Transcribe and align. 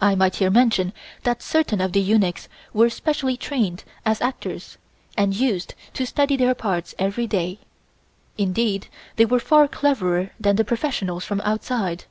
I 0.00 0.14
might 0.14 0.36
here 0.36 0.48
mention 0.48 0.92
that 1.24 1.42
certain 1.42 1.80
of 1.80 1.90
the 1.90 2.00
eunuchs 2.00 2.48
were 2.72 2.88
specially 2.88 3.36
trained 3.36 3.82
as 4.06 4.20
actors 4.22 4.78
and 5.18 5.34
used 5.34 5.74
to 5.94 6.06
study 6.06 6.36
their 6.36 6.54
parts 6.54 6.94
every 7.00 7.26
day. 7.26 7.58
Indeed, 8.38 8.86
they 9.16 9.24
were 9.24 9.40
far 9.40 9.66
cleverer 9.66 10.30
than 10.38 10.54
the 10.54 10.64
professionals 10.64 11.24
from 11.24 11.40
outside. 11.40 12.04